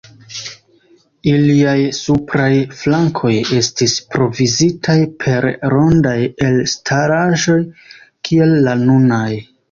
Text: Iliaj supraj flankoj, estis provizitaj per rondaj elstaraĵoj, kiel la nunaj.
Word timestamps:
Iliaj 1.31 1.73
supraj 1.97 2.47
flankoj, 2.79 3.33
estis 3.57 3.93
provizitaj 4.15 4.95
per 5.25 5.47
rondaj 5.73 6.15
elstaraĵoj, 6.47 7.59
kiel 8.29 8.57
la 8.69 8.75
nunaj. 8.81 9.29